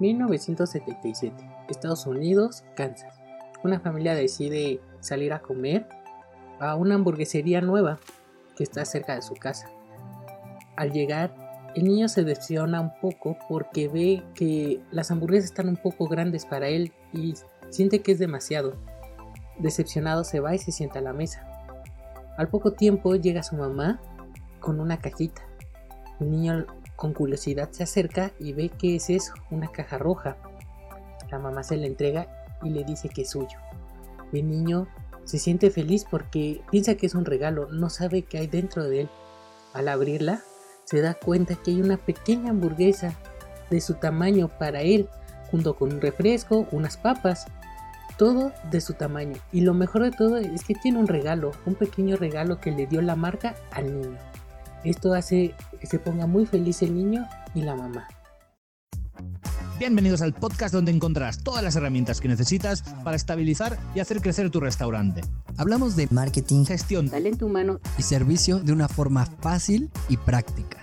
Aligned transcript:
1977, 0.00 1.34
Estados 1.68 2.06
Unidos, 2.06 2.64
Kansas. 2.74 3.20
Una 3.64 3.80
familia 3.80 4.14
decide 4.14 4.80
salir 5.00 5.32
a 5.32 5.40
comer 5.40 5.86
a 6.60 6.74
una 6.76 6.94
hamburguesería 6.94 7.60
nueva 7.60 7.98
que 8.56 8.64
está 8.64 8.84
cerca 8.84 9.14
de 9.14 9.22
su 9.22 9.34
casa. 9.34 9.70
Al 10.76 10.92
llegar, 10.92 11.34
el 11.74 11.84
niño 11.84 12.08
se 12.08 12.24
decepciona 12.24 12.80
un 12.80 12.92
poco 13.00 13.36
porque 13.48 13.88
ve 13.88 14.22
que 14.34 14.80
las 14.90 15.10
hamburguesas 15.10 15.50
están 15.50 15.68
un 15.68 15.76
poco 15.76 16.06
grandes 16.06 16.46
para 16.46 16.68
él 16.68 16.92
y 17.12 17.34
siente 17.70 18.00
que 18.00 18.12
es 18.12 18.18
demasiado. 18.18 18.76
Decepcionado 19.58 20.24
se 20.24 20.40
va 20.40 20.54
y 20.54 20.58
se 20.58 20.72
sienta 20.72 21.00
a 21.00 21.02
la 21.02 21.12
mesa. 21.12 21.46
Al 22.36 22.48
poco 22.48 22.72
tiempo 22.72 23.16
llega 23.16 23.42
su 23.42 23.56
mamá 23.56 24.00
con 24.60 24.80
una 24.80 24.98
cajita. 24.98 25.42
El 26.20 26.30
niño 26.30 26.66
con 26.98 27.12
curiosidad 27.12 27.70
se 27.70 27.84
acerca 27.84 28.32
y 28.40 28.54
ve 28.54 28.70
que 28.70 28.96
es 28.96 29.08
eso, 29.08 29.32
una 29.52 29.70
caja 29.70 29.98
roja. 29.98 30.36
La 31.30 31.38
mamá 31.38 31.62
se 31.62 31.76
la 31.76 31.86
entrega 31.86 32.26
y 32.64 32.70
le 32.70 32.82
dice 32.82 33.08
que 33.08 33.22
es 33.22 33.30
suyo. 33.30 33.56
El 34.32 34.50
niño 34.50 34.88
se 35.22 35.38
siente 35.38 35.70
feliz 35.70 36.04
porque 36.10 36.60
piensa 36.72 36.96
que 36.96 37.06
es 37.06 37.14
un 37.14 37.24
regalo, 37.24 37.68
no 37.70 37.88
sabe 37.88 38.22
qué 38.22 38.38
hay 38.38 38.48
dentro 38.48 38.82
de 38.82 39.02
él. 39.02 39.10
Al 39.74 39.86
abrirla, 39.86 40.42
se 40.86 41.00
da 41.00 41.14
cuenta 41.14 41.54
que 41.54 41.70
hay 41.70 41.80
una 41.80 41.98
pequeña 41.98 42.50
hamburguesa 42.50 43.14
de 43.70 43.80
su 43.80 43.94
tamaño 43.94 44.48
para 44.58 44.82
él, 44.82 45.08
junto 45.52 45.76
con 45.76 45.92
un 45.92 46.00
refresco, 46.00 46.66
unas 46.72 46.96
papas, 46.96 47.46
todo 48.16 48.50
de 48.72 48.80
su 48.80 48.94
tamaño. 48.94 49.36
Y 49.52 49.60
lo 49.60 49.72
mejor 49.72 50.02
de 50.02 50.10
todo 50.10 50.38
es 50.38 50.64
que 50.64 50.74
tiene 50.74 50.98
un 50.98 51.06
regalo, 51.06 51.52
un 51.64 51.76
pequeño 51.76 52.16
regalo 52.16 52.58
que 52.60 52.72
le 52.72 52.88
dio 52.88 53.00
la 53.02 53.14
marca 53.14 53.54
al 53.70 54.00
niño. 54.00 54.18
Esto 54.84 55.14
hace 55.14 55.54
que 55.80 55.86
se 55.86 55.98
ponga 55.98 56.26
muy 56.26 56.46
feliz 56.46 56.82
el 56.82 56.94
niño 56.94 57.26
y 57.54 57.62
la 57.62 57.74
mamá. 57.74 58.06
Bienvenidos 59.78 60.22
al 60.22 60.34
podcast 60.34 60.74
donde 60.74 60.90
encontrarás 60.90 61.42
todas 61.42 61.62
las 61.62 61.76
herramientas 61.76 62.20
que 62.20 62.28
necesitas 62.28 62.82
para 63.04 63.16
estabilizar 63.16 63.78
y 63.94 64.00
hacer 64.00 64.20
crecer 64.20 64.50
tu 64.50 64.60
restaurante. 64.60 65.20
Hablamos 65.56 65.94
de 65.94 66.08
marketing, 66.10 66.64
Gestión, 66.64 67.08
Talento 67.08 67.46
humano 67.46 67.80
y 67.96 68.02
servicio 68.02 68.58
de 68.58 68.72
una 68.72 68.88
forma 68.88 69.26
fácil 69.26 69.90
y 70.08 70.16
práctica. 70.16 70.78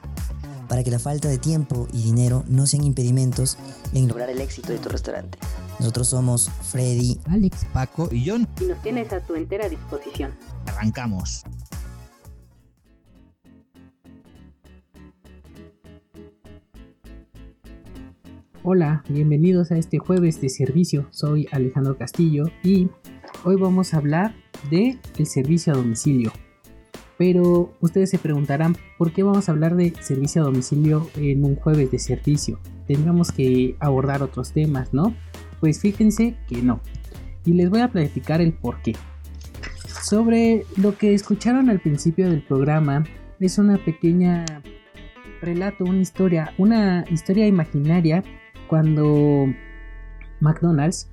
Para 0.69 0.83
que 0.83 0.91
la 0.91 0.99
falta 0.99 1.27
de 1.27 1.37
tiempo 1.37 1.87
y 1.93 2.03
dinero 2.03 2.43
no 2.47 2.65
sean 2.67 2.83
impedimentos 2.83 3.57
en 3.93 4.07
lograr 4.07 4.29
el 4.29 4.41
éxito 4.41 4.71
de 4.71 4.79
tu 4.79 4.89
restaurante. 4.89 5.37
Nosotros 5.79 6.07
somos 6.07 6.49
Freddy, 6.49 7.19
Alex, 7.29 7.65
Paco 7.73 8.09
y 8.11 8.27
John. 8.27 8.47
y 8.61 8.65
nos 8.65 8.81
tienes 8.81 9.11
a 9.11 9.19
tu 9.19 9.35
entera 9.35 9.67
disposición. 9.69 10.33
Arrancamos. 10.67 11.43
Hola, 18.67 19.03
bienvenidos 19.07 19.71
a 19.71 19.77
este 19.77 19.99
jueves 19.99 20.41
de 20.41 20.49
servicio. 20.49 21.05
Soy 21.11 21.47
Alejandro 21.51 21.99
Castillo 21.99 22.45
y 22.63 22.89
hoy 23.43 23.57
vamos 23.57 23.93
a 23.93 23.97
hablar 23.97 24.33
de 24.71 24.97
el 25.19 25.27
servicio 25.27 25.71
a 25.71 25.75
domicilio. 25.75 26.31
Pero 27.15 27.75
ustedes 27.79 28.09
se 28.09 28.17
preguntarán 28.17 28.75
por 28.97 29.13
qué 29.13 29.21
vamos 29.21 29.47
a 29.47 29.51
hablar 29.51 29.75
de 29.75 29.93
servicio 30.01 30.41
a 30.41 30.45
domicilio 30.45 31.07
en 31.15 31.43
un 31.43 31.57
jueves 31.57 31.91
de 31.91 31.99
servicio. 31.99 32.59
Tendríamos 32.87 33.31
que 33.31 33.75
abordar 33.79 34.23
otros 34.23 34.51
temas, 34.51 34.95
¿no? 34.95 35.15
Pues 35.59 35.79
fíjense 35.79 36.35
que 36.47 36.63
no. 36.63 36.81
Y 37.45 37.53
les 37.53 37.69
voy 37.69 37.81
a 37.81 37.89
platicar 37.89 38.41
el 38.41 38.51
por 38.51 38.81
qué. 38.81 38.95
Sobre 40.01 40.65
lo 40.75 40.97
que 40.97 41.13
escucharon 41.13 41.69
al 41.69 41.81
principio 41.81 42.31
del 42.31 42.41
programa, 42.41 43.03
es 43.39 43.59
una 43.59 43.77
pequeña 43.77 44.43
relato, 45.39 45.83
una 45.83 46.01
historia, 46.01 46.55
una 46.57 47.05
historia 47.11 47.45
imaginaria 47.45 48.23
cuando 48.67 49.47
McDonald's 50.39 51.07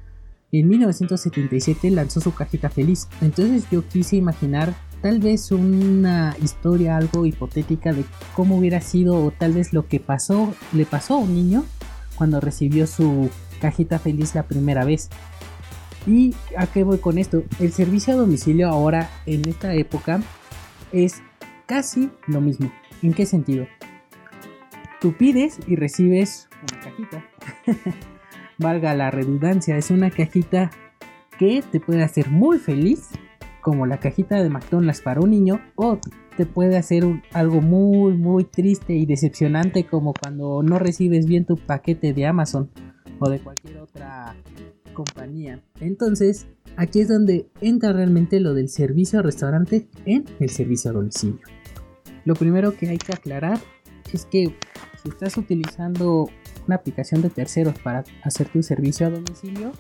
en 0.52 0.68
1977 0.68 1.90
lanzó 1.90 2.20
su 2.20 2.34
cajita 2.34 2.68
feliz. 2.68 3.08
Entonces 3.20 3.64
yo 3.70 3.86
quise 3.88 4.16
imaginar 4.16 4.74
tal 5.00 5.18
vez 5.18 5.50
una 5.50 6.36
historia 6.42 6.96
algo 6.96 7.26
hipotética 7.26 7.92
de 7.92 8.04
cómo 8.34 8.58
hubiera 8.58 8.80
sido 8.80 9.16
o 9.16 9.30
tal 9.30 9.52
vez 9.52 9.72
lo 9.72 9.88
que 9.88 9.98
pasó, 9.98 10.54
le 10.72 10.84
pasó 10.84 11.14
a 11.14 11.18
un 11.18 11.34
niño 11.34 11.64
cuando 12.16 12.40
recibió 12.40 12.86
su 12.86 13.30
cajita 13.60 13.98
feliz 13.98 14.34
la 14.34 14.44
primera 14.44 14.84
vez. 14.84 15.08
¿Y 16.06 16.34
a 16.56 16.66
qué 16.66 16.84
voy 16.84 16.98
con 16.98 17.18
esto? 17.18 17.44
El 17.58 17.72
servicio 17.72 18.14
a 18.14 18.16
domicilio 18.16 18.68
ahora 18.68 19.10
en 19.24 19.48
esta 19.48 19.74
época 19.74 20.20
es 20.92 21.22
casi 21.66 22.10
lo 22.26 22.40
mismo. 22.40 22.70
¿En 23.02 23.14
qué 23.14 23.24
sentido? 23.24 23.66
Tú 25.00 25.16
pides 25.16 25.58
y 25.66 25.76
recibes 25.76 26.48
una 26.70 26.80
cajita. 26.80 27.31
Valga 28.58 28.94
la 28.94 29.10
redundancia, 29.10 29.76
es 29.76 29.90
una 29.90 30.10
cajita 30.10 30.70
que 31.38 31.62
te 31.70 31.80
puede 31.80 32.02
hacer 32.02 32.28
muy 32.28 32.58
feliz, 32.58 33.08
como 33.60 33.86
la 33.86 33.98
cajita 33.98 34.42
de 34.42 34.50
McDonald's 34.50 35.00
para 35.00 35.20
un 35.20 35.30
niño, 35.30 35.60
o 35.76 35.98
te 36.36 36.46
puede 36.46 36.76
hacer 36.76 37.04
algo 37.32 37.60
muy, 37.60 38.14
muy 38.14 38.44
triste 38.44 38.94
y 38.94 39.06
decepcionante, 39.06 39.84
como 39.84 40.12
cuando 40.14 40.62
no 40.62 40.78
recibes 40.78 41.26
bien 41.26 41.44
tu 41.44 41.56
paquete 41.56 42.12
de 42.12 42.26
Amazon 42.26 42.70
o 43.18 43.28
de 43.28 43.40
cualquier 43.40 43.78
otra 43.78 44.34
compañía. 44.92 45.62
Entonces, 45.80 46.46
aquí 46.76 47.00
es 47.00 47.08
donde 47.08 47.48
entra 47.60 47.92
realmente 47.92 48.40
lo 48.40 48.54
del 48.54 48.68
servicio 48.68 49.18
al 49.18 49.24
restaurante 49.24 49.88
en 50.04 50.24
el 50.40 50.50
servicio 50.50 50.90
a 50.90 50.94
domicilio. 50.94 51.40
Lo 52.24 52.34
primero 52.34 52.76
que 52.76 52.88
hay 52.88 52.98
que 52.98 53.12
aclarar 53.12 53.58
es 54.12 54.26
que 54.26 54.54
si 55.02 55.08
estás 55.08 55.36
utilizando 55.36 56.28
una 56.66 56.76
aplicación 56.76 57.22
de 57.22 57.30
terceros 57.30 57.78
para 57.78 58.04
hacer 58.22 58.48
tu 58.48 58.62
servicio 58.62 59.06
a 59.06 59.10
domicilio, 59.10 59.72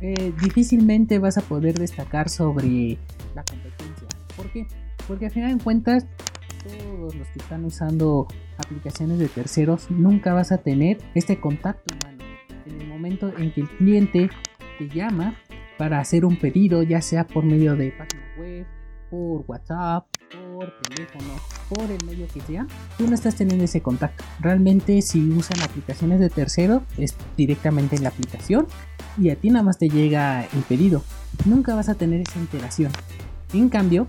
eh, 0.00 0.32
difícilmente 0.42 1.18
vas 1.18 1.38
a 1.38 1.42
poder 1.42 1.78
destacar 1.78 2.28
sobre 2.28 2.98
la 3.34 3.44
competencia. 3.44 4.08
¿Por 4.36 4.50
qué? 4.52 4.66
Porque 5.08 5.26
al 5.26 5.32
final 5.32 5.56
de 5.56 5.64
cuentas, 5.64 6.06
todos 6.62 7.14
los 7.14 7.28
que 7.28 7.38
están 7.38 7.64
usando 7.64 8.26
aplicaciones 8.58 9.18
de 9.18 9.28
terceros 9.28 9.90
nunca 9.90 10.34
vas 10.34 10.52
a 10.52 10.58
tener 10.58 10.98
este 11.14 11.40
contacto. 11.40 11.94
En 12.66 12.80
el 12.80 12.88
momento 12.88 13.32
en 13.38 13.52
que 13.52 13.62
el 13.62 13.68
cliente 13.68 14.30
te 14.78 14.88
llama 14.88 15.36
para 15.78 16.00
hacer 16.00 16.24
un 16.24 16.38
pedido, 16.38 16.82
ya 16.82 17.00
sea 17.00 17.26
por 17.26 17.44
medio 17.44 17.76
de 17.76 17.92
página 17.92 18.22
web, 18.38 18.66
por 19.10 19.44
WhatsApp, 19.46 20.06
por 20.30 20.45
teléfono, 20.82 21.34
por 21.68 21.90
el 21.90 22.04
medio 22.04 22.26
que 22.28 22.40
sea, 22.40 22.66
tú 22.96 23.06
no 23.06 23.14
estás 23.14 23.36
teniendo 23.36 23.64
ese 23.64 23.80
contacto. 23.80 24.24
Realmente 24.40 25.02
si 25.02 25.30
usan 25.30 25.60
aplicaciones 25.60 26.20
de 26.20 26.30
tercero 26.30 26.82
es 26.96 27.14
directamente 27.36 27.96
en 27.96 28.02
la 28.02 28.10
aplicación 28.10 28.66
y 29.18 29.30
a 29.30 29.36
ti 29.36 29.50
nada 29.50 29.62
más 29.62 29.78
te 29.78 29.88
llega 29.88 30.44
el 30.44 30.62
pedido. 30.68 31.02
Nunca 31.44 31.74
vas 31.74 31.88
a 31.88 31.94
tener 31.94 32.20
esa 32.20 32.38
interacción. 32.38 32.92
En 33.52 33.68
cambio, 33.68 34.06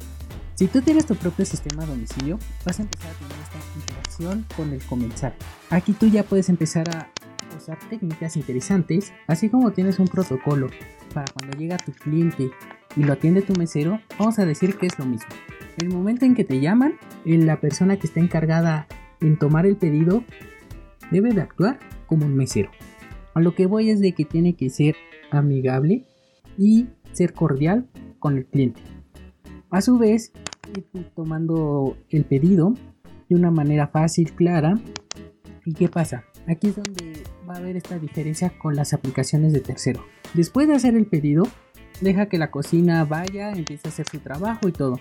si 0.55 0.67
tú 0.67 0.81
tienes 0.81 1.05
tu 1.05 1.15
propio 1.15 1.45
sistema 1.45 1.85
domicilio, 1.85 2.39
vas 2.65 2.79
a 2.79 2.83
empezar 2.83 3.11
a 3.11 3.13
tener 3.13 3.37
esta 3.43 3.59
interacción 3.75 4.45
con 4.55 4.73
el 4.73 4.81
comensal. 4.83 5.33
Aquí 5.69 5.93
tú 5.93 6.07
ya 6.07 6.23
puedes 6.23 6.49
empezar 6.49 6.89
a 6.95 7.11
usar 7.55 7.77
técnicas 7.89 8.35
interesantes, 8.37 9.11
así 9.27 9.49
como 9.49 9.71
tienes 9.71 9.99
un 9.99 10.07
protocolo 10.07 10.69
para 11.13 11.31
cuando 11.33 11.57
llega 11.57 11.77
tu 11.77 11.91
cliente 11.91 12.49
y 12.95 13.03
lo 13.03 13.13
atiende 13.13 13.41
tu 13.41 13.53
mesero, 13.53 13.99
vamos 14.17 14.39
a 14.39 14.45
decir 14.45 14.77
que 14.77 14.87
es 14.87 14.97
lo 14.97 15.05
mismo. 15.05 15.29
El 15.77 15.89
momento 15.89 16.25
en 16.25 16.33
que 16.33 16.43
te 16.43 16.59
llaman, 16.59 16.95
la 17.23 17.61
persona 17.61 17.97
que 17.97 18.07
está 18.07 18.19
encargada 18.19 18.87
en 19.21 19.37
tomar 19.37 19.67
el 19.67 19.77
pedido 19.77 20.23
debe 21.11 21.33
de 21.33 21.41
actuar 21.41 21.79
como 22.07 22.25
un 22.25 22.35
mesero. 22.35 22.71
A 23.35 23.41
lo 23.41 23.53
que 23.53 23.67
voy 23.67 23.91
es 23.91 23.99
de 23.99 24.13
que 24.13 24.25
tiene 24.25 24.55
que 24.55 24.71
ser 24.71 24.95
amigable 25.29 26.05
y 26.57 26.87
ser 27.11 27.33
cordial 27.33 27.87
con 28.17 28.37
el 28.37 28.47
cliente. 28.47 28.81
A 29.69 29.81
su 29.81 29.99
vez, 29.99 30.31
tomando 31.15 31.95
el 32.09 32.25
pedido 32.25 32.73
de 33.29 33.35
una 33.35 33.51
manera 33.51 33.87
fácil, 33.87 34.33
clara. 34.33 34.79
¿Y 35.63 35.73
qué 35.73 35.89
pasa? 35.89 36.23
Aquí 36.47 36.69
es 36.69 36.75
donde 36.77 37.21
va 37.47 37.53
a 37.53 37.57
haber 37.57 37.77
esta 37.77 37.99
diferencia 37.99 38.57
con 38.57 38.75
las 38.75 38.93
aplicaciones 38.93 39.53
de 39.53 39.59
tercero. 39.59 40.03
Después 40.33 40.67
de 40.67 40.73
hacer 40.73 40.95
el 40.95 41.05
pedido, 41.05 41.43
deja 42.01 42.29
que 42.29 42.39
la 42.39 42.49
cocina 42.49 43.03
vaya, 43.03 43.51
empiece 43.51 43.87
a 43.87 43.91
hacer 43.91 44.07
su 44.09 44.19
trabajo 44.19 44.67
y 44.67 44.71
todo. 44.71 44.99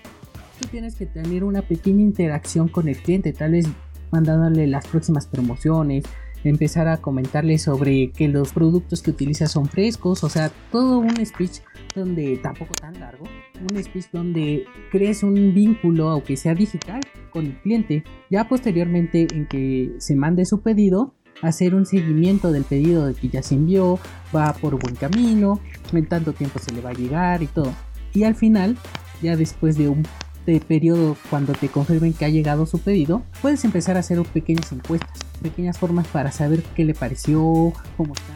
Tú 0.59 0.67
tienes 0.69 0.95
que 0.95 1.05
tener 1.05 1.43
una 1.43 1.61
pequeña 1.61 2.01
interacción 2.01 2.67
con 2.67 2.87
el 2.87 2.97
cliente, 2.97 3.33
tal 3.33 3.51
vez 3.51 3.67
mandándole 4.11 4.67
las 4.67 4.87
próximas 4.87 5.27
promociones, 5.27 6.03
empezar 6.43 6.87
a 6.87 6.97
comentarle 6.97 7.57
sobre 7.57 8.11
que 8.11 8.27
los 8.27 8.53
productos 8.53 9.01
que 9.01 9.11
utiliza 9.11 9.47
son 9.47 9.67
frescos, 9.67 10.23
o 10.23 10.29
sea, 10.29 10.51
todo 10.71 10.99
un 10.99 11.25
speech 11.25 11.59
donde 11.95 12.37
tampoco 12.37 12.73
tan 12.73 12.99
largo, 12.99 13.25
un 13.71 13.83
speech 13.83 14.05
donde 14.11 14.65
crees 14.91 15.23
un 15.23 15.53
vínculo, 15.53 16.09
aunque 16.09 16.37
sea 16.37 16.53
digital, 16.53 17.01
con 17.31 17.45
el 17.45 17.57
cliente. 17.59 18.03
Ya 18.29 18.47
posteriormente 18.47 19.27
en 19.33 19.47
que 19.47 19.93
se 19.99 20.15
mande 20.15 20.45
su 20.45 20.61
pedido, 20.61 21.13
hacer 21.41 21.75
un 21.75 21.85
seguimiento 21.85 22.51
del 22.51 22.63
pedido 22.63 23.07
de 23.07 23.13
que 23.13 23.29
ya 23.29 23.43
se 23.43 23.55
envió, 23.55 23.99
va 24.35 24.53
por 24.53 24.79
buen 24.79 24.95
camino, 24.95 25.59
en 25.91 26.05
tanto 26.07 26.33
tiempo 26.33 26.59
se 26.59 26.71
le 26.71 26.81
va 26.81 26.91
a 26.91 26.93
llegar 26.93 27.43
y 27.43 27.47
todo. 27.47 27.73
Y 28.13 28.23
al 28.23 28.35
final, 28.35 28.77
ya 29.21 29.35
después 29.35 29.77
de 29.77 29.89
un 29.89 30.03
de 30.51 30.59
periodo 30.59 31.17
cuando 31.29 31.53
te 31.53 31.67
confirmen 31.69 32.13
que 32.13 32.25
ha 32.25 32.29
llegado 32.29 32.65
su 32.65 32.79
pedido, 32.79 33.23
puedes 33.41 33.63
empezar 33.65 33.97
a 33.97 33.99
hacer 33.99 34.21
pequeñas 34.23 34.71
encuestas. 34.71 35.25
pequeñas 35.41 35.77
formas 35.77 36.07
para 36.07 36.31
saber 36.31 36.63
qué 36.75 36.83
le 36.83 36.93
pareció, 36.93 37.73
cómo 37.95 38.13
está, 38.13 38.33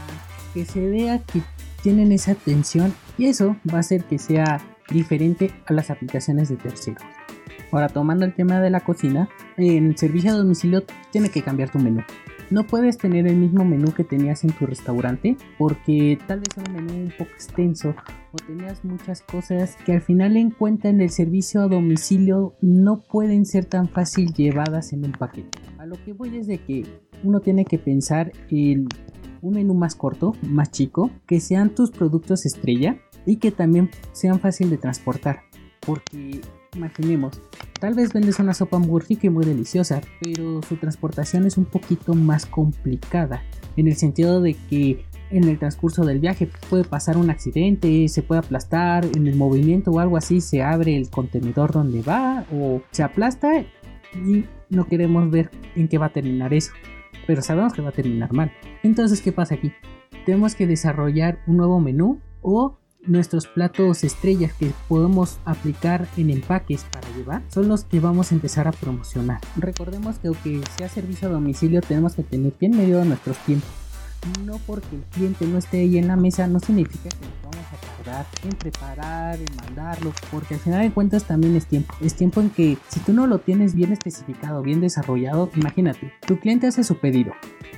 que 0.54 0.66
se 0.66 0.88
vea 0.88 1.20
que 1.20 1.42
tienen 1.82 2.12
esa 2.12 2.34
atención 2.34 2.94
y 3.18 3.26
eso 3.26 3.56
va 3.72 3.78
a 3.78 3.80
hacer 3.80 4.04
que 4.04 4.20
sea 4.20 4.62
diferente 4.90 5.52
a 5.66 5.74
las 5.74 5.90
aplicaciones 5.90 6.50
de 6.50 6.58
terceros. 6.58 7.04
Ahora, 7.72 7.88
tomando 7.88 8.26
el 8.26 8.34
tema 8.34 8.60
de 8.60 8.70
la 8.70 8.82
cocina, 8.82 9.30
en 9.58 9.88
el 9.88 9.98
servicio 9.98 10.32
a 10.32 10.36
domicilio 10.36 10.84
tiene 11.12 11.30
que 11.30 11.42
cambiar 11.42 11.72
tu 11.72 11.80
menú. 11.80 12.02
No 12.52 12.68
puedes 12.68 12.98
tener 12.98 13.28
el 13.28 13.38
mismo 13.38 13.64
menú 13.64 13.94
que 13.94 14.04
tenías 14.04 14.44
en 14.44 14.52
tu 14.52 14.66
restaurante 14.66 15.38
porque 15.58 16.20
tal 16.28 16.42
vez 16.42 16.50
es 16.58 16.68
un 16.68 16.74
menú 16.74 17.04
un 17.06 17.14
poco 17.18 17.32
extenso 17.32 17.96
o 18.34 18.36
tenías 18.46 18.84
muchas 18.84 19.22
cosas 19.22 19.78
que 19.86 19.94
al 19.94 20.02
final 20.02 20.36
en 20.36 20.52
cuenta 20.52 20.90
en 20.90 21.00
el 21.00 21.12
servicio 21.12 21.62
a 21.62 21.68
domicilio 21.70 22.56
no 22.62 23.04
pueden 23.04 23.46
ser 23.46 23.64
tan 23.64 23.88
fácil 23.88 24.34
llevadas 24.34 24.92
en 24.92 25.06
un 25.06 25.14
paquete. 25.14 25.60
A 25.78 25.86
lo 25.86 25.96
que 26.04 26.12
voy 26.12 26.36
es 26.36 26.48
de 26.48 26.58
que 26.58 26.86
uno 27.24 27.40
tiene 27.40 27.64
que 27.64 27.78
pensar 27.78 28.34
en 28.50 28.90
un 29.42 29.54
menú 29.54 29.74
más 29.74 29.96
corto, 29.96 30.34
más 30.42 30.72
chico, 30.72 31.10
que 31.28 31.40
sean 31.40 31.74
tus 31.74 31.90
productos 31.90 32.46
estrella 32.46 32.98
y 33.26 33.38
que 33.38 33.52
también 33.52 33.90
sean 34.12 34.42
fácil 34.42 34.70
de 34.70 34.78
transportar. 34.78 35.44
Porque 35.80 36.42
imaginemos, 36.76 37.42
tal 37.80 37.94
vez 37.94 38.14
vendes 38.14 38.40
una 38.40 38.54
sopa 38.54 38.80
muy 38.80 39.02
rica 39.02 39.28
y 39.28 39.30
muy 39.30 39.46
deliciosa, 39.46 40.02
pero 40.22 40.62
su 40.64 40.78
transportación 40.78 41.46
es 41.46 41.58
un 41.58 41.66
poquito 41.66 42.14
más 42.14 42.46
complicada, 42.46 43.44
en 43.76 43.88
el 43.88 43.96
sentido 43.96 44.42
de 44.42 44.56
que 44.70 45.06
en 45.32 45.46
el 45.46 45.58
transcurso 45.58 46.06
del 46.06 46.20
viaje 46.20 46.50
puede 46.70 46.84
pasar 46.84 47.18
un 47.18 47.30
accidente, 47.30 48.08
se 48.10 48.22
puede 48.22 48.40
aplastar, 48.40 49.06
en 49.16 49.28
el 49.28 49.36
movimiento 49.36 49.92
o 49.92 50.00
algo 50.00 50.18
así 50.18 50.42
se 50.42 50.62
abre 50.62 50.98
el 50.98 51.10
contenedor 51.10 51.72
donde 51.72 52.02
va 52.02 52.46
o 52.54 52.82
se 52.92 53.04
aplasta 53.04 53.62
y 54.14 54.46
no 54.70 54.88
queremos 54.88 55.32
ver 55.32 55.50
en 55.76 55.88
qué 55.88 55.98
va 55.98 56.08
a 56.08 56.14
terminar 56.14 56.54
eso, 56.54 56.74
pero 57.28 57.42
sabemos 57.42 57.74
que 57.74 57.82
va 57.82 57.90
a 57.90 57.94
terminar 57.94 58.34
mal. 58.34 58.52
Entonces, 58.84 59.22
¿qué 59.22 59.32
pasa 59.32 59.56
aquí? 59.56 59.72
Tenemos 60.26 60.56
que 60.56 60.68
desarrollar 60.68 61.40
un 61.48 61.58
nuevo 61.58 61.80
menú 61.80 62.20
o 62.42 62.78
nuestros 63.06 63.48
platos 63.48 64.04
estrellas 64.04 64.54
que 64.54 64.72
podemos 64.88 65.40
aplicar 65.46 66.08
en 66.18 66.30
empaques 66.30 66.86
para 66.92 67.08
llevar 67.16 67.42
son 67.50 67.68
los 67.68 67.84
que 67.84 68.00
vamos 68.00 68.32
a 68.32 68.36
empezar 68.36 68.68
a 68.68 68.72
promocionar. 68.72 69.40
Recordemos 69.58 70.20
que 70.20 70.28
aunque 70.28 70.62
sea 70.78 70.90
servicio 70.90 71.28
a 71.28 71.32
domicilio 71.32 71.82
tenemos 71.82 72.16
que 72.16 72.24
tener 72.24 72.54
bien 72.60 72.76
medio 72.78 73.04
nuestros 73.06 73.38
tiempos. 73.40 73.70
No 74.46 74.60
porque 74.68 74.96
el 74.96 75.02
cliente 75.04 75.48
no 75.48 75.58
esté 75.58 75.80
ahí 75.80 75.98
en 75.98 76.08
la 76.08 76.16
mesa 76.16 76.46
no 76.46 76.60
significa 76.60 77.10
que 77.10 77.26
nos 77.26 77.42
vamos 77.42 77.66
a 77.74 78.04
tardar 78.04 78.26
en 78.44 78.52
preparar, 78.52 79.40
en 79.40 79.56
mandarlo, 79.56 80.14
porque 80.30 80.54
al 80.54 80.60
final 80.60 80.84
de 80.84 80.92
cuentas 80.92 81.24
también 81.24 81.56
es 81.56 81.66
tiempo. 81.66 81.96
Es 82.02 82.14
tiempo 82.14 82.40
en 82.40 82.52
que 82.52 82.78
si 82.88 83.00
tú 83.00 83.14
no 83.14 83.26
lo 83.26 83.40
tienes 83.40 83.74
bien 83.74 83.92
especificado, 83.92 84.62
bien 84.62 84.80
desarrollado, 84.80 85.50
imagínate, 85.56 86.14
tu 86.28 86.40
cliente 86.40 86.68
hace 86.68 86.84
su 86.84 87.00
pedido 87.00 87.34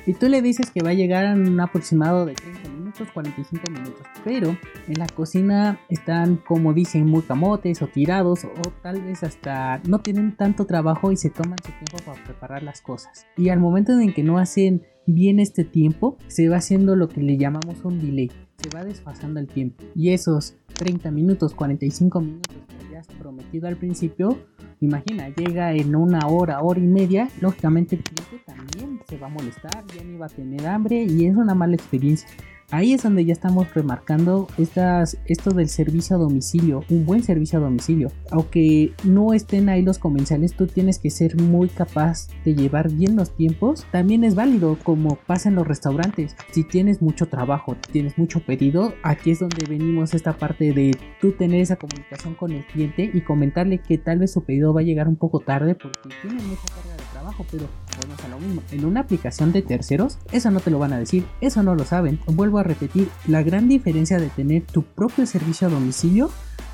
y 0.06 0.14
tú 0.14 0.28
le 0.28 0.42
dices 0.42 0.70
que 0.70 0.84
va 0.84 0.90
a 0.90 0.94
llegar 0.94 1.24
en 1.26 1.48
un 1.48 1.60
aproximado 1.62 2.26
de 2.26 2.34
30 2.34 2.70
minutos, 2.94 3.14
45 3.14 3.72
minutos. 3.72 4.08
Pero 4.24 4.58
en 4.88 5.00
la 5.00 5.08
cocina 5.08 5.80
están, 5.90 6.38
como 6.38 6.74
dicen, 6.74 7.06
muy 7.06 7.22
camotes 7.22 7.82
o 7.82 7.88
tirados 7.88 8.46
o 8.46 8.70
tal 8.82 9.02
vez 9.02 9.24
hasta 9.24 9.82
no 9.88 10.00
tienen 10.00 10.36
tanto 10.36 10.66
trabajo 10.66 11.12
y 11.12 11.18
se 11.18 11.30
toman 11.30 11.58
su 11.64 11.72
tiempo 11.72 11.98
para 12.06 12.24
preparar 12.24 12.64
las 12.64 12.82
cosas. 12.82 13.26
Y 13.38 13.50
al 13.50 13.60
momento 13.60 14.00
en 14.00 14.14
que 14.14 14.24
no 14.24 14.38
hacen 14.38 14.84
bien 15.06 15.40
este 15.40 15.64
tiempo, 15.64 16.18
se 16.28 16.48
va 16.50 16.58
haciendo 16.58 16.96
lo 16.96 17.10
que 17.10 17.22
le 17.22 17.38
llamamos 17.38 17.84
un 17.84 18.00
delay. 18.00 18.32
Se 18.58 18.70
va 18.70 18.84
desfasando 18.84 19.40
el 19.40 19.48
tiempo. 19.48 19.84
Y 19.96 20.12
esos 20.12 20.56
30 20.76 21.12
minutos, 21.12 21.54
45 21.54 22.22
minutos 22.22 22.56
que 22.68 22.86
habías 22.86 23.08
prometido 23.08 23.68
al 23.68 23.76
principio, 23.76 24.38
imagina, 24.80 25.30
llega 25.30 25.74
en 25.74 25.96
una 25.96 26.28
hora, 26.28 26.62
hora 26.62 26.80
y 26.80 26.88
media, 26.88 27.28
lógicamente 27.42 27.98
el 27.98 28.04
cliente 28.04 28.46
también 28.46 29.00
se 29.08 29.18
va 29.18 29.28
a 29.28 29.30
molestar, 29.30 29.84
ya 29.96 30.04
no 30.04 30.12
iba 30.14 30.26
a 30.26 30.30
tener 30.30 30.66
hambre 30.68 31.04
y 31.04 31.26
es 31.26 31.36
una 31.36 31.54
mala 31.54 31.76
experiencia. 31.76 32.30
Ahí 32.74 32.94
es 32.94 33.04
donde 33.04 33.24
ya 33.24 33.34
estamos 33.34 33.72
remarcando 33.76 34.48
estas, 34.58 35.20
esto 35.28 35.52
del 35.52 35.70
servicio 35.70 36.16
a 36.16 36.20
domicilio, 36.20 36.84
un 36.90 37.06
buen 37.06 37.22
servicio 37.22 37.60
a 37.60 37.62
domicilio. 37.62 38.12
Aunque 38.32 38.94
no 39.04 39.32
estén 39.34 39.70
ahí 39.70 39.84
los 39.84 40.00
comensales, 40.00 40.56
tú 40.56 40.66
tienes 40.66 40.98
que 40.98 41.12
ser 41.12 41.40
muy 41.40 41.68
capaz 41.68 42.30
de 42.44 42.56
llevar 42.56 42.92
bien 42.92 43.16
los 43.16 43.30
tiempos. 43.36 43.86
También 43.92 44.24
es 44.24 44.34
válido 44.34 44.76
como 44.82 45.18
pasa 45.28 45.50
en 45.50 45.56
los 45.56 45.68
restaurantes. 45.68 46.36
Si 46.52 46.64
tienes 46.64 47.00
mucho 47.00 47.28
trabajo, 47.28 47.78
tienes 47.92 48.18
mucho 48.18 48.40
pedido, 48.40 48.96
aquí 49.04 49.30
es 49.30 49.40
donde 49.42 49.68
venimos 49.70 50.16
esta 50.16 50.36
parte 50.36 50.74
de 50.74 50.98
tú 51.22 51.34
tener 51.34 51.62
esa 51.62 51.76
comunicación 51.76 52.34
con 52.34 52.54
el 52.54 52.66
cliente 52.66 53.08
y 53.14 53.22
comentarle 53.22 53.82
que 53.82 54.00
tal 54.00 54.18
vez 54.18 54.34
su 54.34 54.46
pedido 54.46 54.74
va 54.74 54.82
a 54.82 54.84
llegar 54.84 55.08
un 55.08 55.18
poco 55.18 55.42
tarde 55.42 55.76
porque 55.76 56.10
tiene 56.24 56.42
mucha 56.42 56.66
carga 56.74 56.93
trabajo, 57.34 57.46
pero 57.52 57.68
volvemos 57.98 58.24
a 58.24 58.28
lo 58.28 58.40
mismo. 58.40 58.64
En 58.72 58.86
una 58.86 59.02
aplicación 59.02 59.52
de 59.52 59.62
terceros, 59.62 60.18
eso 60.32 60.52
no 60.52 60.60
te 60.60 60.72
lo 60.72 60.80
van 60.80 60.94
a 60.94 61.00
decir, 61.00 61.26
eso 61.42 61.64
no 61.64 61.76
lo 61.76 61.86
saben. 61.86 62.20
Vuelvo 62.28 62.60
a 62.60 62.64
repetir, 62.64 63.10
la 63.28 63.44
gran 63.44 63.68
diferencia 63.68 64.20
de 64.20 64.30
tener 64.30 64.64
tu 64.64 64.84
propio 64.84 65.26
servicio 65.26 65.68
a 65.68 65.72
domicilio 65.72 66.30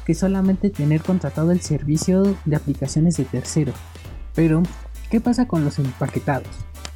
que 0.06 0.16
solamente 0.16 0.70
tener 0.70 1.02
contratado 1.02 1.52
el 1.52 1.62
servicio 1.62 2.36
de 2.46 2.56
aplicaciones 2.56 3.18
de 3.18 3.26
tercero. 3.26 3.74
Pero, 4.36 4.64
¿qué 5.10 5.22
pasa 5.22 5.48
con 5.48 5.64
los 5.64 5.78
empaquetados? 5.80 6.48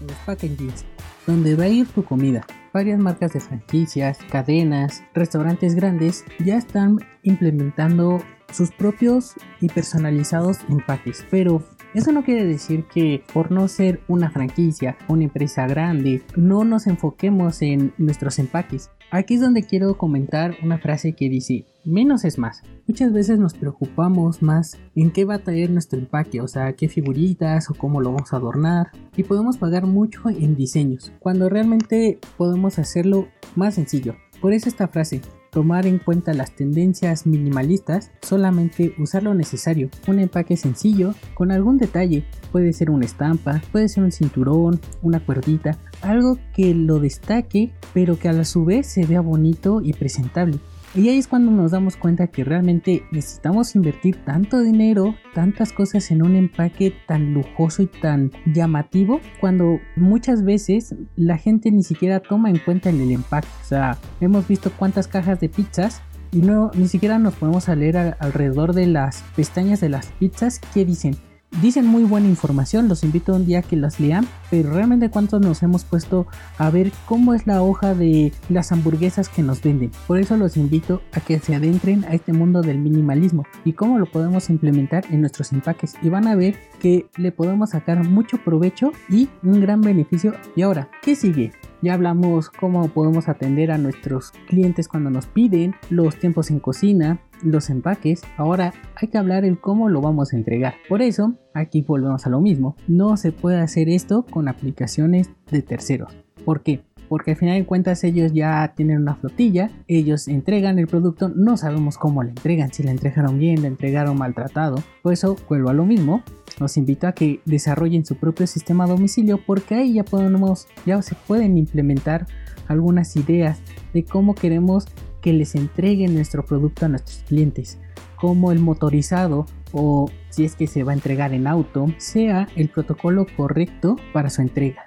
Los 0.02 0.18
packagings, 0.26 0.86
donde 1.28 1.56
va 1.56 1.66
a 1.66 1.70
ir 1.70 1.88
tu 1.88 2.04
comida. 2.04 2.46
Varias 2.74 3.00
marcas 3.00 3.34
de 3.34 3.40
franquicias, 3.40 4.18
cadenas, 4.32 5.04
restaurantes 5.14 5.76
grandes 5.76 6.26
ya 6.44 6.58
están 6.58 7.00
implementando 7.22 8.20
sus 8.52 8.72
propios 8.72 9.34
y 9.62 9.68
personalizados 9.68 10.60
empaques, 10.70 11.26
pero 11.30 11.64
eso 11.94 12.12
no 12.12 12.24
quiere 12.24 12.46
decir 12.46 12.86
que 12.86 13.24
por 13.34 13.52
no 13.52 13.68
ser 13.68 14.02
una 14.08 14.32
franquicia, 14.32 14.98
una 15.08 15.26
empresa 15.26 15.68
grande, 15.68 16.24
no 16.36 16.64
nos 16.64 16.88
enfoquemos 16.88 17.62
en 17.62 17.94
nuestros 17.98 18.40
empaques. 18.40 18.90
Aquí 19.12 19.36
es 19.36 19.42
donde 19.42 19.62
quiero 19.62 19.96
comentar 19.96 20.56
una 20.64 20.80
frase 20.80 21.14
que 21.14 21.30
dice, 21.30 21.66
menos 21.86 22.26
es 22.26 22.40
más. 22.40 22.64
Muchas 22.88 23.14
veces 23.14 23.38
nos 23.38 23.54
preocupamos 23.54 24.42
más 24.42 24.80
en 24.96 25.12
qué 25.12 25.24
va 25.24 25.36
a 25.36 25.44
traer 25.44 25.70
nuestro 25.70 26.00
empaque, 26.00 26.42
o 26.42 26.48
sea, 26.48 26.74
qué 26.74 26.90
figuritas 26.90 27.70
o 27.70 27.76
cómo 27.76 28.02
lo 28.02 28.12
vamos 28.12 28.34
a 28.34 28.38
adornar. 28.38 28.88
Y 29.16 29.24
podemos 29.24 29.58
pagar 29.58 29.86
mucho 29.86 30.30
en 30.30 30.56
diseños, 30.56 31.12
cuando 31.20 31.48
realmente 31.48 32.18
podemos 32.38 32.80
hacerlo 32.80 33.28
más 33.56 33.76
sencillo. 33.76 34.16
Por 34.42 34.54
eso 34.54 34.68
esta 34.68 34.88
frase, 34.88 35.22
tomar 35.54 35.86
en 35.86 36.00
cuenta 36.00 36.34
las 36.34 36.56
tendencias 36.56 37.28
minimalistas, 37.28 38.12
solamente 38.22 38.96
usar 38.98 39.24
lo 39.24 39.34
necesario, 39.34 39.90
un 40.08 40.20
empaque 40.20 40.58
sencillo 40.58 41.14
con 41.36 41.52
algún 41.52 41.78
detalle, 41.78 42.26
puede 42.52 42.74
ser 42.74 42.90
una 42.90 43.06
estampa, 43.06 43.62
puede 43.72 43.88
ser 43.88 44.04
un 44.04 44.12
cinturón, 44.12 44.82
una 45.02 45.24
cuerdita, 45.24 45.78
algo 46.02 46.38
que 46.56 46.74
lo 46.74 47.00
destaque 47.00 47.72
pero 47.94 48.18
que 48.18 48.30
a 48.30 48.34
la 48.34 48.46
su 48.46 48.66
vez 48.66 48.88
se 48.88 49.06
vea 49.06 49.22
bonito 49.22 49.82
y 49.82 49.94
presentable. 49.94 50.58
Y 50.96 51.10
ahí 51.10 51.18
es 51.18 51.28
cuando 51.28 51.52
nos 51.52 51.72
damos 51.72 51.98
cuenta 51.98 52.28
que 52.28 52.44
realmente 52.44 53.04
necesitamos 53.12 53.76
invertir 53.76 54.24
tanto 54.26 54.60
dinero, 54.60 55.16
tantas 55.34 55.74
cosas 55.74 56.12
en 56.12 56.22
un 56.22 56.36
empaque 56.36 56.94
tan 57.08 57.34
lujoso 57.34 57.82
y 57.82 57.88
tan 57.88 58.32
llamativo, 58.46 59.20
cuando 59.42 59.80
muchas 59.96 60.44
veces 60.46 60.94
la 61.16 61.40
gente 61.40 61.72
ni 61.72 61.82
siquiera 61.82 62.20
toma 62.20 62.52
en 62.52 62.60
cuenta 62.60 62.92
el 62.92 63.02
empaque. 63.10 63.48
O 63.64 63.66
sea, 63.66 63.98
hemos 64.22 64.48
visto 64.48 64.72
cuántas 64.78 65.08
cajas 65.08 65.40
de 65.40 65.50
pizzas 65.50 66.04
y 66.32 66.38
no 66.38 66.70
ni 66.76 66.88
siquiera 66.88 67.18
nos 67.18 67.34
podemos 67.36 67.68
leer 67.70 68.16
alrededor 68.20 68.74
de 68.74 68.86
las 68.86 69.24
pestañas 69.36 69.82
de 69.82 69.90
las 69.90 70.12
pizzas 70.20 70.60
que 70.76 70.86
dicen 70.86 71.16
Dicen 71.62 71.86
muy 71.86 72.04
buena 72.04 72.28
información, 72.28 72.88
los 72.88 73.04
invito 73.04 73.36
un 73.36 73.46
día 73.46 73.60
a 73.60 73.62
que 73.62 73.76
las 73.76 74.00
lean, 74.00 74.28
pero 74.50 74.74
realmente 74.74 75.12
cuántos 75.12 75.40
nos 75.40 75.62
hemos 75.62 75.86
puesto 75.86 76.26
a 76.58 76.72
ver 76.72 76.92
cómo 77.06 77.36
es 77.36 77.46
la 77.46 77.62
hoja 77.62 77.94
de 77.94 78.34
las 78.50 78.72
hamburguesas 78.72 79.30
que 79.30 79.44
nos 79.44 79.62
venden. 79.62 79.92
Por 80.08 80.20
eso 80.20 80.36
los 80.36 80.58
invito 80.58 81.04
a 81.12 81.20
que 81.20 81.38
se 81.40 81.54
adentren 81.54 82.06
a 82.06 82.16
este 82.16 82.34
mundo 82.34 82.64
del 82.64 82.80
minimalismo 82.80 83.46
y 83.66 83.74
cómo 83.74 84.00
lo 84.00 84.08
podemos 84.08 84.50
implementar 84.50 85.06
en 85.12 85.22
nuestros 85.22 85.54
empaques 85.54 85.94
y 86.02 86.10
van 86.10 86.28
a 86.28 86.36
ver 86.36 86.56
que 86.80 87.06
le 87.18 87.32
podemos 87.32 87.70
sacar 87.70 88.04
mucho 88.04 88.40
provecho 88.44 88.92
y 89.08 89.30
un 89.44 89.62
gran 89.62 89.82
beneficio. 89.82 90.34
Y 90.56 90.64
ahora, 90.64 90.90
¿qué 91.04 91.16
sigue? 91.16 91.52
Ya 91.84 91.94
hablamos 91.94 92.50
cómo 92.50 92.88
podemos 92.88 93.28
atender 93.28 93.70
a 93.72 93.78
nuestros 93.78 94.32
clientes 94.48 94.88
cuando 94.88 95.12
nos 95.12 95.28
piden, 95.28 95.76
los 95.90 96.18
tiempos 96.18 96.50
en 96.50 96.60
cocina, 96.60 97.20
los 97.44 97.70
empaques, 97.70 98.22
ahora 98.38 98.74
hay 98.96 99.08
que 99.08 99.18
hablar 99.18 99.46
el 99.46 99.60
cómo 99.60 99.90
lo 99.90 100.02
vamos 100.02 100.34
a 100.34 100.38
entregar. 100.38 100.76
Por 100.90 101.02
eso, 101.02 101.34
aquí 101.54 101.82
volvemos 101.82 102.26
a 102.26 102.30
lo 102.30 102.42
mismo, 102.42 102.76
no 102.88 103.18
se 103.18 103.32
puede 103.32 103.60
hacer 103.60 103.90
esto 103.90 104.26
con 104.26 104.48
aplicaciones 104.48 105.30
de 105.52 105.62
terceros. 105.62 106.14
¿Por 106.46 106.62
qué? 106.62 106.82
Porque 107.10 107.32
al 107.32 107.38
final 107.38 107.60
de 107.60 107.66
cuentas 107.66 108.04
ellos 108.04 108.32
ya 108.34 108.74
tienen 108.76 109.02
una 109.02 109.16
flotilla, 109.16 109.70
ellos 109.88 110.28
entregan 110.28 110.80
el 110.80 110.88
producto, 110.88 111.30
no 111.30 111.58
sabemos 111.58 111.98
cómo 111.98 112.24
le 112.24 112.30
entregan, 112.30 112.74
si 112.74 112.82
le 112.82 112.92
entregaron 112.92 113.38
bien, 113.38 113.62
le 113.62 113.68
entregaron 113.68 114.18
maltratado. 114.18 114.78
Por 115.04 115.14
eso 115.14 115.36
vuelvo 115.48 115.70
a 115.70 115.74
lo 115.74 115.86
mismo, 115.86 116.24
los 116.60 116.78
invito 116.78 117.08
a 117.08 117.12
que 117.12 117.42
desarrollen 117.46 118.06
su 118.06 118.16
propio 118.16 118.48
sistema 118.48 118.86
a 118.86 118.88
domicilio 118.88 119.40
porque 119.46 119.76
ahí 119.76 119.94
ya 119.94 120.04
podemos, 120.04 120.68
ya 120.86 121.02
se 121.02 121.16
pueden 121.28 121.58
implementar 121.58 122.26
algunas 122.68 123.16
ideas 123.16 123.62
de 123.94 124.04
cómo 124.04 124.34
queremos 124.34 124.88
que 125.24 125.34
les 125.34 125.56
entreguen 125.56 126.14
nuestro 126.14 126.46
producto 126.46 126.86
a 126.86 126.90
nuestros 126.90 127.24
clientes, 127.24 127.80
como 128.18 128.52
el 128.52 128.60
motorizado 128.60 129.48
o 129.72 130.12
si 130.30 130.46
es 130.46 130.56
que 130.56 130.68
se 130.68 130.84
va 130.84 130.92
a 130.92 130.96
entregar 130.96 131.34
en 131.34 131.48
auto, 131.48 131.88
sea 131.98 132.48
el 132.56 132.70
protocolo 132.70 133.26
correcto 133.36 133.96
para 134.12 134.30
su 134.30 134.42
entrega. 134.42 134.84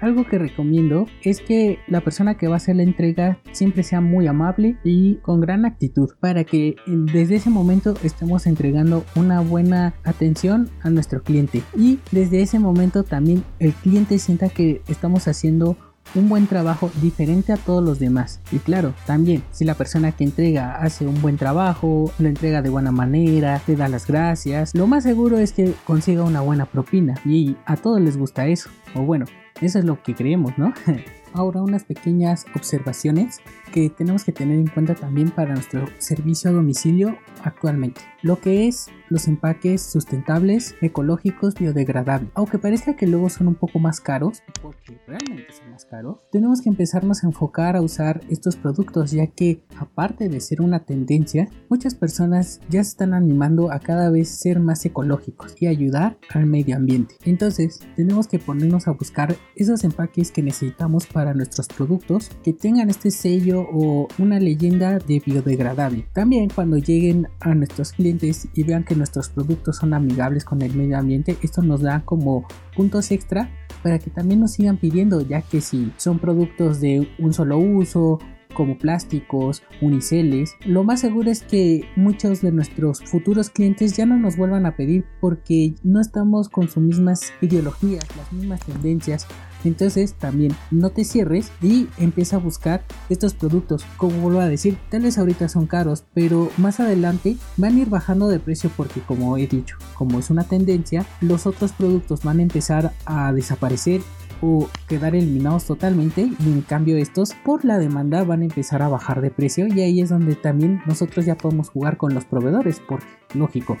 algo 0.00 0.26
que 0.26 0.36
recomiendo 0.36 1.06
es 1.22 1.40
que 1.40 1.78
la 1.86 2.00
persona 2.00 2.36
que 2.36 2.48
va 2.48 2.54
a 2.54 2.56
hacer 2.56 2.74
la 2.74 2.82
entrega 2.82 3.38
siempre 3.52 3.84
sea 3.84 4.00
muy 4.00 4.26
amable 4.26 4.76
y 4.82 5.14
con 5.22 5.40
gran 5.40 5.64
actitud 5.64 6.10
para 6.18 6.42
que 6.42 6.74
desde 6.86 7.36
ese 7.36 7.50
momento 7.50 7.94
estemos 8.02 8.48
entregando 8.48 9.04
una 9.14 9.40
buena 9.40 9.94
atención 10.02 10.68
a 10.82 10.90
nuestro 10.90 11.22
cliente 11.22 11.62
y 11.76 12.00
desde 12.10 12.42
ese 12.42 12.58
momento 12.58 13.04
también 13.04 13.44
el 13.60 13.74
cliente 13.74 14.18
sienta 14.18 14.48
que 14.48 14.82
estamos 14.88 15.28
haciendo 15.28 15.76
un 16.14 16.28
buen 16.28 16.46
trabajo 16.46 16.90
diferente 17.00 17.52
a 17.52 17.56
todos 17.56 17.82
los 17.82 17.98
demás. 17.98 18.40
Y 18.50 18.58
claro, 18.58 18.94
también 19.06 19.42
si 19.50 19.64
la 19.64 19.74
persona 19.74 20.12
que 20.12 20.24
entrega 20.24 20.76
hace 20.76 21.06
un 21.06 21.20
buen 21.20 21.36
trabajo, 21.36 22.12
lo 22.18 22.28
entrega 22.28 22.62
de 22.62 22.70
buena 22.70 22.92
manera, 22.92 23.60
te 23.64 23.76
da 23.76 23.88
las 23.88 24.06
gracias, 24.06 24.74
lo 24.74 24.86
más 24.86 25.02
seguro 25.04 25.38
es 25.38 25.52
que 25.52 25.74
consiga 25.86 26.24
una 26.24 26.40
buena 26.40 26.66
propina 26.66 27.14
y 27.24 27.56
a 27.64 27.76
todos 27.76 28.00
les 28.00 28.16
gusta 28.16 28.46
eso. 28.46 28.68
O 28.94 29.02
bueno, 29.02 29.26
eso 29.60 29.78
es 29.78 29.84
lo 29.84 30.02
que 30.02 30.14
creemos, 30.14 30.56
¿no? 30.58 30.72
Ahora 31.34 31.62
unas 31.62 31.84
pequeñas 31.84 32.44
observaciones 32.54 33.40
que 33.72 33.88
tenemos 33.88 34.24
que 34.24 34.32
tener 34.32 34.58
en 34.58 34.66
cuenta 34.66 34.94
también 34.94 35.30
para 35.30 35.54
nuestro 35.54 35.86
servicio 35.98 36.50
a 36.50 36.52
domicilio 36.52 37.16
actualmente. 37.42 38.02
Lo 38.20 38.38
que 38.38 38.68
es 38.68 38.90
los 39.12 39.28
empaques 39.28 39.82
sustentables, 39.82 40.74
ecológicos, 40.80 41.54
biodegradables. 41.54 42.30
Aunque 42.34 42.58
parezca 42.58 42.96
que 42.96 43.06
luego 43.06 43.28
son 43.28 43.48
un 43.48 43.54
poco 43.54 43.78
más 43.78 44.00
caros, 44.00 44.42
porque 44.62 44.98
realmente 45.06 45.52
son 45.52 45.70
más 45.70 45.84
caros, 45.84 46.18
tenemos 46.30 46.60
que 46.60 46.70
empezarnos 46.70 47.22
a 47.22 47.26
enfocar 47.26 47.76
a 47.76 47.82
usar 47.82 48.20
estos 48.28 48.56
productos 48.56 49.12
ya 49.12 49.26
que 49.26 49.62
aparte 49.78 50.28
de 50.28 50.40
ser 50.40 50.62
una 50.62 50.80
tendencia, 50.84 51.48
muchas 51.68 51.94
personas 51.94 52.60
ya 52.68 52.82
se 52.82 52.90
están 52.90 53.14
animando 53.14 53.70
a 53.70 53.78
cada 53.78 54.10
vez 54.10 54.28
ser 54.28 54.58
más 54.60 54.84
ecológicos 54.84 55.54
y 55.60 55.66
ayudar 55.66 56.18
al 56.30 56.46
medio 56.46 56.76
ambiente. 56.76 57.16
Entonces 57.24 57.80
tenemos 57.96 58.26
que 58.26 58.38
ponernos 58.38 58.88
a 58.88 58.92
buscar 58.92 59.36
esos 59.56 59.84
empaques 59.84 60.32
que 60.32 60.42
necesitamos 60.42 61.06
para 61.06 61.34
nuestros 61.34 61.68
productos 61.68 62.30
que 62.42 62.52
tengan 62.52 62.90
este 62.90 63.10
sello 63.10 63.66
o 63.72 64.08
una 64.18 64.40
leyenda 64.40 64.98
de 64.98 65.22
biodegradable. 65.24 66.06
También 66.12 66.50
cuando 66.54 66.78
lleguen 66.78 67.28
a 67.40 67.54
nuestros 67.54 67.92
clientes 67.92 68.48
y 68.54 68.62
vean 68.62 68.84
que 68.84 68.94
nuestros 69.02 69.30
productos 69.30 69.76
son 69.76 69.94
amigables 69.94 70.44
con 70.44 70.62
el 70.62 70.74
medio 70.76 70.96
ambiente, 70.96 71.36
esto 71.42 71.60
nos 71.60 71.80
da 71.80 72.02
como 72.04 72.46
puntos 72.76 73.10
extra 73.10 73.50
para 73.82 73.98
que 73.98 74.10
también 74.10 74.38
nos 74.38 74.52
sigan 74.52 74.76
pidiendo, 74.76 75.20
ya 75.20 75.42
que 75.42 75.60
si 75.60 75.92
son 75.96 76.20
productos 76.20 76.80
de 76.80 77.08
un 77.18 77.32
solo 77.32 77.58
uso 77.58 78.20
como 78.54 78.78
plásticos, 78.78 79.64
uniceles, 79.80 80.54
lo 80.64 80.84
más 80.84 81.00
seguro 81.00 81.30
es 81.30 81.42
que 81.42 81.84
muchos 81.96 82.42
de 82.42 82.52
nuestros 82.52 83.02
futuros 83.02 83.50
clientes 83.50 83.96
ya 83.96 84.06
no 84.06 84.16
nos 84.18 84.36
vuelvan 84.36 84.66
a 84.66 84.76
pedir 84.76 85.04
porque 85.20 85.74
no 85.82 86.00
estamos 86.00 86.48
con 86.48 86.68
sus 86.68 86.82
mismas 86.82 87.32
ideologías, 87.40 88.04
las 88.16 88.32
mismas 88.32 88.60
tendencias 88.60 89.26
entonces 89.64 90.14
también 90.14 90.54
no 90.70 90.90
te 90.90 91.04
cierres 91.04 91.50
y 91.62 91.88
empieza 91.98 92.36
a 92.36 92.40
buscar 92.40 92.82
estos 93.08 93.34
productos. 93.34 93.84
Como 93.96 94.18
vuelvo 94.18 94.40
a 94.40 94.48
decir, 94.48 94.76
tal 94.90 95.02
vez 95.02 95.18
ahorita 95.18 95.48
son 95.48 95.66
caros, 95.66 96.04
pero 96.14 96.50
más 96.56 96.80
adelante 96.80 97.36
van 97.56 97.76
a 97.76 97.80
ir 97.80 97.88
bajando 97.88 98.28
de 98.28 98.40
precio 98.40 98.70
porque 98.76 99.00
como 99.00 99.36
he 99.36 99.46
dicho, 99.46 99.76
como 99.94 100.18
es 100.18 100.30
una 100.30 100.44
tendencia, 100.44 101.06
los 101.20 101.46
otros 101.46 101.72
productos 101.72 102.22
van 102.22 102.38
a 102.38 102.42
empezar 102.42 102.92
a 103.06 103.32
desaparecer 103.32 104.00
o 104.42 104.68
quedar 104.88 105.14
eliminados 105.14 105.64
totalmente. 105.64 106.22
Y 106.22 106.44
en 106.44 106.62
cambio 106.62 106.96
estos 106.98 107.32
por 107.44 107.64
la 107.64 107.78
demanda 107.78 108.24
van 108.24 108.42
a 108.42 108.44
empezar 108.44 108.82
a 108.82 108.88
bajar 108.88 109.20
de 109.20 109.30
precio. 109.30 109.66
Y 109.68 109.80
ahí 109.80 110.00
es 110.00 110.10
donde 110.10 110.34
también 110.34 110.82
nosotros 110.86 111.24
ya 111.24 111.36
podemos 111.36 111.70
jugar 111.70 111.96
con 111.96 112.12
los 112.12 112.24
proveedores 112.24 112.80
porque 112.86 113.06
lógico 113.34 113.78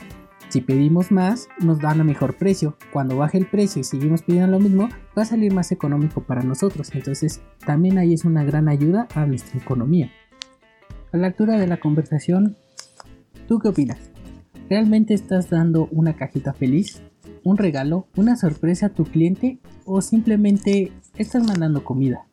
si 0.52 0.60
pedimos 0.60 1.10
más, 1.10 1.48
nos 1.60 1.78
dan 1.78 2.02
a 2.02 2.04
mejor 2.04 2.36
precio. 2.36 2.76
Cuando 2.92 3.16
baje 3.16 3.38
el 3.38 3.46
precio 3.46 3.80
y 3.80 3.84
seguimos 3.84 4.20
pidiendo 4.20 4.50
lo 4.50 4.60
mismo, 4.60 4.90
va 5.16 5.22
a 5.22 5.24
salir 5.24 5.50
más 5.54 5.72
económico 5.72 6.24
para 6.24 6.42
nosotros. 6.42 6.90
Entonces, 6.92 7.40
también 7.64 7.96
ahí 7.96 8.12
es 8.12 8.26
una 8.26 8.44
gran 8.44 8.68
ayuda 8.68 9.08
a 9.14 9.24
nuestra 9.24 9.58
economía. 9.58 10.10
A 11.10 11.16
la 11.16 11.28
altura 11.28 11.56
de 11.58 11.66
la 11.66 11.80
conversación, 11.80 12.58
¿tú 13.48 13.60
qué 13.60 13.68
opinas? 13.68 14.10
¿Realmente 14.68 15.14
estás 15.14 15.48
dando 15.48 15.88
una 15.90 16.16
cajita 16.16 16.52
feliz? 16.52 17.00
¿Un 17.44 17.56
regalo? 17.56 18.06
¿Una 18.14 18.36
sorpresa 18.36 18.86
a 18.86 18.90
tu 18.90 19.04
cliente? 19.04 19.58
¿O 19.86 20.02
simplemente 20.02 20.92
estás 21.16 21.46
mandando 21.46 21.82
comida? 21.82 22.26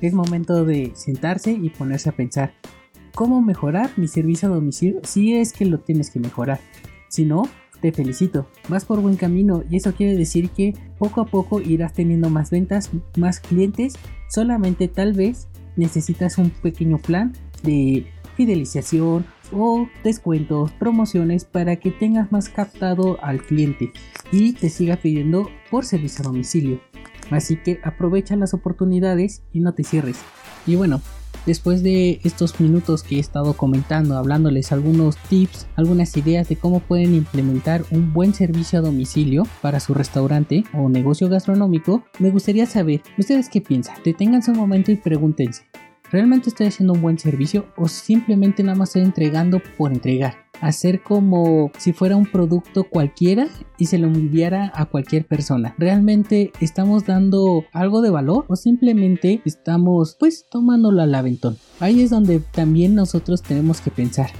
Es 0.00 0.14
momento 0.14 0.64
de 0.64 0.92
sentarse 0.94 1.52
y 1.52 1.68
ponerse 1.68 2.08
a 2.08 2.16
pensar, 2.16 2.54
¿cómo 3.14 3.42
mejorar 3.42 3.90
mi 3.98 4.08
servicio 4.08 4.48
a 4.48 4.54
domicilio 4.54 5.00
si 5.02 5.34
es 5.34 5.52
que 5.52 5.66
lo 5.66 5.80
tienes 5.80 6.10
que 6.10 6.18
mejorar? 6.18 6.58
Si 7.12 7.26
no, 7.26 7.42
te 7.82 7.92
felicito, 7.92 8.46
vas 8.70 8.86
por 8.86 9.02
buen 9.02 9.16
camino 9.16 9.64
y 9.68 9.76
eso 9.76 9.92
quiere 9.92 10.16
decir 10.16 10.48
que 10.48 10.72
poco 10.98 11.20
a 11.20 11.26
poco 11.26 11.60
irás 11.60 11.92
teniendo 11.92 12.30
más 12.30 12.50
ventas, 12.50 12.88
más 13.18 13.38
clientes, 13.38 13.96
solamente 14.30 14.88
tal 14.88 15.12
vez 15.12 15.48
necesitas 15.76 16.38
un 16.38 16.48
pequeño 16.48 16.96
plan 16.96 17.34
de 17.64 18.06
fidelización 18.34 19.26
o 19.52 19.86
descuentos, 20.02 20.72
promociones 20.72 21.44
para 21.44 21.76
que 21.76 21.90
tengas 21.90 22.32
más 22.32 22.48
captado 22.48 23.22
al 23.22 23.42
cliente 23.42 23.92
y 24.32 24.54
te 24.54 24.70
siga 24.70 24.96
pidiendo 24.96 25.50
por 25.70 25.84
servicio 25.84 26.22
a 26.22 26.28
domicilio. 26.28 26.80
Así 27.30 27.56
que 27.56 27.78
aprovecha 27.84 28.36
las 28.36 28.54
oportunidades 28.54 29.42
y 29.52 29.60
no 29.60 29.74
te 29.74 29.84
cierres. 29.84 30.16
Y 30.66 30.76
bueno, 30.76 31.02
Después 31.46 31.82
de 31.82 32.20
estos 32.22 32.60
minutos 32.60 33.02
que 33.02 33.16
he 33.16 33.18
estado 33.18 33.54
comentando, 33.54 34.16
hablándoles 34.16 34.70
algunos 34.70 35.16
tips, 35.28 35.66
algunas 35.74 36.16
ideas 36.16 36.48
de 36.48 36.54
cómo 36.56 36.78
pueden 36.78 37.14
implementar 37.14 37.82
un 37.90 38.12
buen 38.12 38.32
servicio 38.32 38.78
a 38.78 38.82
domicilio 38.82 39.42
para 39.60 39.80
su 39.80 39.92
restaurante 39.92 40.62
o 40.72 40.88
negocio 40.88 41.28
gastronómico, 41.28 42.04
me 42.20 42.30
gustaría 42.30 42.66
saber, 42.66 43.02
¿ustedes 43.18 43.48
qué 43.48 43.60
piensan? 43.60 43.96
Deténganse 44.04 44.52
un 44.52 44.58
momento 44.58 44.92
y 44.92 44.96
pregúntense, 44.96 45.64
¿realmente 46.12 46.50
estoy 46.50 46.68
haciendo 46.68 46.92
un 46.92 47.02
buen 47.02 47.18
servicio 47.18 47.66
o 47.76 47.88
simplemente 47.88 48.62
nada 48.62 48.78
más 48.78 48.90
estoy 48.90 49.02
entregando 49.02 49.60
por 49.76 49.92
entregar? 49.92 50.42
hacer 50.62 51.02
como 51.02 51.72
si 51.76 51.92
fuera 51.92 52.16
un 52.16 52.24
producto 52.24 52.84
cualquiera 52.84 53.48
y 53.78 53.86
se 53.86 53.98
lo 53.98 54.06
enviara 54.06 54.72
a 54.74 54.86
cualquier 54.86 55.26
persona. 55.26 55.74
¿Realmente 55.76 56.52
estamos 56.60 57.04
dando 57.04 57.64
algo 57.72 58.00
de 58.00 58.10
valor 58.10 58.46
o 58.48 58.56
simplemente 58.56 59.42
estamos 59.44 60.16
pues 60.18 60.46
tomándolo 60.48 61.02
al 61.02 61.14
aventón? 61.14 61.58
Ahí 61.80 62.00
es 62.00 62.10
donde 62.10 62.38
también 62.38 62.94
nosotros 62.94 63.42
tenemos 63.42 63.80
que 63.80 63.90
pensar. 63.90 64.30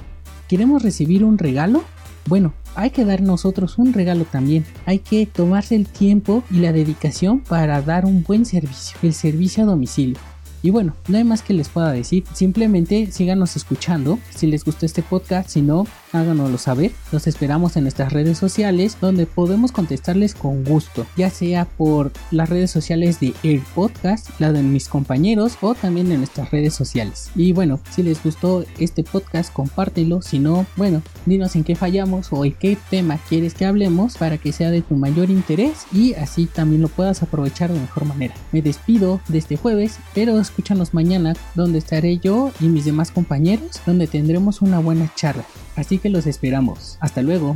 ¿Queremos 0.47 0.81
recibir 0.81 1.25
un 1.25 1.37
regalo? 1.37 1.83
Bueno, 2.27 2.53
hay 2.75 2.91
que 2.91 3.03
dar 3.03 3.21
nosotros 3.21 3.77
un 3.77 3.91
regalo 3.91 4.23
también. 4.23 4.65
Hay 4.85 4.99
que 4.99 5.25
tomarse 5.25 5.75
el 5.75 5.87
tiempo 5.87 6.41
y 6.49 6.59
la 6.59 6.71
dedicación 6.71 7.41
para 7.41 7.81
dar 7.81 8.05
un 8.05 8.23
buen 8.23 8.45
servicio, 8.45 8.97
el 9.03 9.13
servicio 9.13 9.63
a 9.63 9.67
domicilio. 9.67 10.32
Y 10.63 10.69
bueno, 10.69 10.95
no 11.09 11.17
hay 11.17 11.25
más 11.25 11.41
que 11.41 11.53
les 11.53 11.67
pueda 11.67 11.91
decir. 11.91 12.23
Simplemente 12.33 13.11
síganos 13.11 13.57
escuchando. 13.57 14.17
Si 14.33 14.47
les 14.47 14.63
gustó 14.63 14.85
este 14.85 15.03
podcast, 15.03 15.49
si 15.49 15.61
no, 15.61 15.85
háganoslo 16.13 16.57
saber. 16.57 16.91
Los 17.11 17.27
esperamos 17.27 17.75
en 17.75 17.83
nuestras 17.83 18.13
redes 18.13 18.37
sociales 18.37 18.97
donde 19.01 19.25
podemos 19.25 19.71
contestarles 19.71 20.35
con 20.35 20.63
gusto, 20.63 21.05
ya 21.17 21.29
sea 21.29 21.65
por 21.65 22.11
las 22.31 22.49
redes 22.49 22.71
sociales 22.71 23.19
de 23.19 23.33
el 23.43 23.61
podcast, 23.75 24.29
la 24.39 24.51
de 24.51 24.63
mis 24.63 24.87
compañeros 24.87 25.57
o 25.61 25.75
también 25.75 26.11
en 26.11 26.19
nuestras 26.19 26.51
redes 26.51 26.73
sociales. 26.73 27.31
Y 27.35 27.51
bueno, 27.51 27.79
si 27.91 28.03
les 28.03 28.23
gustó 28.23 28.63
este 28.79 29.03
podcast, 29.03 29.51
compártelo. 29.51 30.21
Si 30.21 30.39
no, 30.39 30.65
bueno, 30.75 31.01
dinos 31.25 31.55
en 31.55 31.63
qué 31.63 31.75
fallamos 31.75 32.31
o 32.31 32.45
en 32.45 32.53
qué 32.53 32.77
tema 32.89 33.19
quieres 33.29 33.53
que 33.53 33.65
hablemos 33.65 34.17
para 34.17 34.37
que 34.37 34.51
sea 34.51 34.71
de 34.71 34.81
tu 34.81 34.95
mayor 34.95 35.29
interés 35.29 35.85
y 35.91 36.13
así 36.13 36.45
también 36.45 36.81
lo 36.81 36.87
puedas 36.87 37.23
aprovechar 37.23 37.71
de 37.71 37.79
mejor 37.79 38.05
manera. 38.05 38.33
Me 38.51 38.61
despido 38.61 39.19
de 39.27 39.39
este 39.39 39.57
jueves, 39.57 39.97
pero 40.13 40.39
escúchanos 40.39 40.93
mañana 40.93 41.33
donde 41.55 41.79
estaré 41.79 42.17
yo 42.17 42.51
y 42.59 42.65
mis 42.65 42.85
demás 42.85 43.11
compañeros 43.11 43.81
donde 43.85 44.07
tendremos 44.07 44.61
una 44.61 44.79
buena 44.79 45.11
charla. 45.15 45.45
Así 45.75 45.97
que 45.97 46.09
los 46.09 46.27
esperamos. 46.27 46.97
Hasta 46.99 47.21
luego. 47.21 47.55